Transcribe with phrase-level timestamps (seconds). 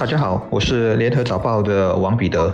[0.00, 2.50] 大家好，我是联合早报的王彼得。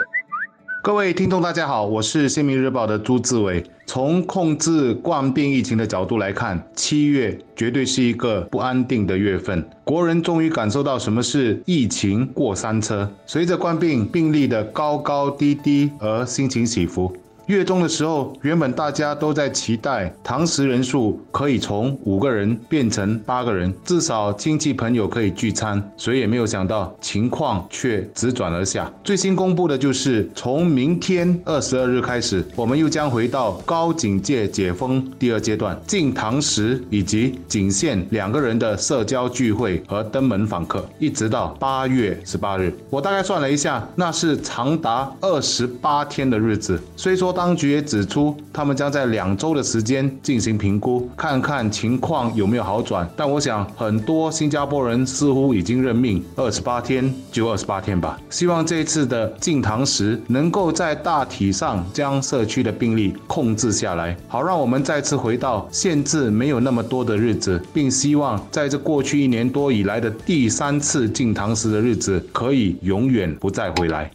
[0.82, 3.62] 各位听众，大家好，我是新民日报的朱志伟。
[3.86, 9.64] 从控制冠病疫情的角度来看，七月绝对是一个不安定的月份。
[9.84, 17.16] 国人终于感受到什么是疫情过山车，随着冠病病例的高高低低而心情起伏。
[17.46, 25.80] 月中的时候，原本大家都在期待堂食人数可以从五个人变成八个人，至少亲戚朋友可以聚餐。
[25.96, 28.92] 谁也没有想到，情况却直转而下。
[29.04, 42.76] 最新公布的就是，从明天二十二日开始，我们又将回到高警戒解封第二阶段，进堂食以及仅限两个人的社交聚会和登门访客，一直到八月十八日。
[42.90, 46.82] 我大概算了一下，那是长达二十八天的日子。
[46.96, 47.35] 虽说。
[47.36, 53.06] 当局也指出，他们将在两周的时间进行评估，看看情况有没有好转。
[53.14, 58.18] 但我想，很多新加坡人似乎已经认命，二十八天就二十八天吧。
[58.30, 74.10] 希望这次的禁堂时，能够在大体上将社区的病例控制下来，好让我们再次回到限制没有那么多的日子，并希望在这过去一年多以来的第三次禁堂时的日子，可以永远不再回来。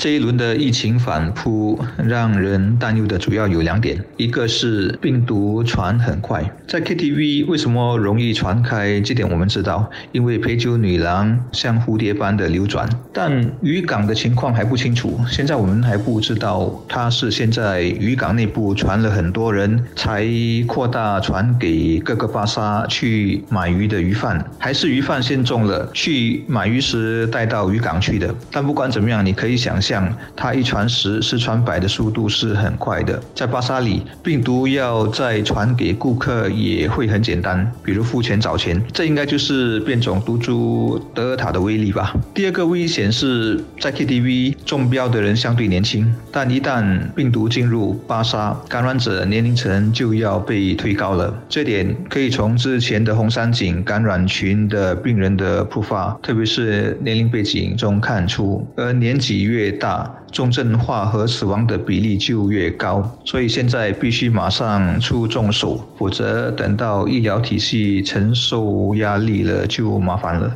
[0.00, 8.98] 这一轮的疫情反扑，让人担忧的主要有两点：一个是病毒传很快，在 KTV 为什么容易传开？
[9.02, 12.88] 这点我们知道，因为陪酒女郎像蝴蝶般的流转。
[13.12, 20.26] 但渔港的情况还不清楚，现在我们还不知道，它是现在渔港内部传了很多人才
[20.66, 28.34] 扩大传给各个巴沙去买鱼的鱼贩，还是鱼贩先中了，去买鱼时带到渔港去的。
[28.50, 29.89] 但不管怎么样，你可以想象。
[29.90, 33.20] 像它一传十，十传百的速度是很快的。
[33.34, 38.80] 在巴沙里，病毒要再传给顾客也会很简单，比如付钱找钱。
[38.92, 42.14] 这应该就是变种毒株德尔塔的威力吧。
[42.32, 51.36] 第二个危险是在 KTV 中标的人相对年轻，但一旦病毒进入巴沙，感染者年龄层就要被推高了。
[51.48, 58.64] 这点可以从之前的红山井感染群的病人的铺发，特别是年龄背景中看出。
[58.76, 70.54] 而年纪越大，重症化和死亡的比例就越高，所以现在必须马上出重手，否则等到医疗体系承受压力了，就麻烦了。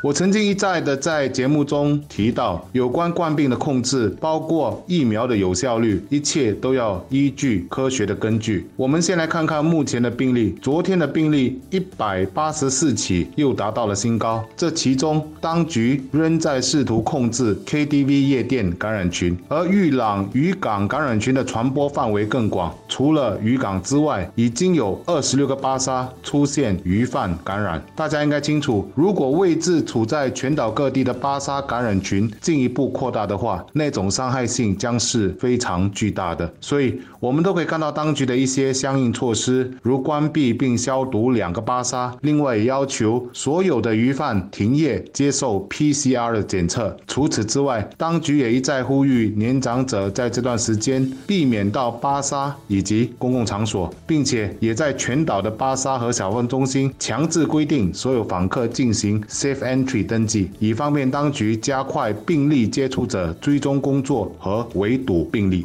[0.00, 8.64] 我曾经一再的在节目中提到，有关冠病的控制，包括疫苗的有效率，一切都要依据科学的根据。
[8.76, 14.44] 我们先来看看目前的病例，昨天的病例一百八十四起，又达到了新高。
[14.56, 22.72] 这其中，当局仍在试图控制 KTV 夜店感染群，而玉朗渔港感染群的传播范围更广。
[22.88, 27.84] 除了渔港之外，已经有二十六个巴沙出现鱼贩感染。
[27.96, 36.52] 大家应该清楚，如果位置处在全岛各地的巴沙感染群进一步扩大的话，那种伤害性将是非常巨大的。
[36.60, 46.94] 所以，我们都可以看到当局的一些相应措施，如关闭并消毒两个巴沙，另外要求所有的鱼贩停业接受 PCR 的检测。
[47.06, 65.62] 除此之外，当局也一再呼吁年长者在这段时间避免到巴沙以及公共场所，并且也在全岛的巴沙和小贩中心强制规定所有访客进行 safe and 登记，以方便当局加快病例接触者追踪工作和围堵病例。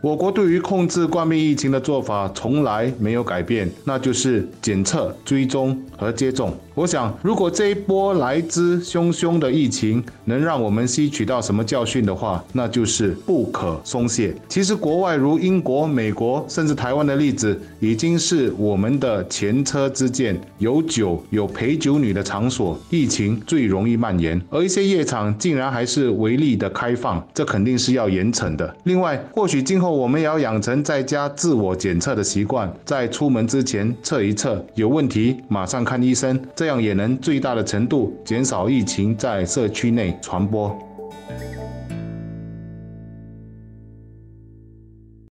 [0.00, 6.54] 我国对于控制冠病疫情的做法从来没有改变，那就是检测、追踪和接种。
[6.74, 14.34] 我想，如果这一波来之汹汹的疫情能让我们吸取到什么教训的话，那就是不可松懈。
[14.48, 20.36] 其实，国外如英国、美国，甚至台湾的例子，已经是我们的前车之鉴。
[20.58, 28.74] 有酒、有陪酒女的场所，疫情最容易蔓延；而一些夜场竟然还是唯利的开放，这肯定是要严惩的。
[28.82, 36.36] 另外，或许今后我们也要养成在家自我检测的习惯，在出门之前测一测，有问题马上看医生。
[36.64, 40.74] 这样也能最大的程度减少疫情在社区内传播。